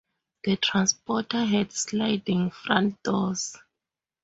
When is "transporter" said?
0.57-1.45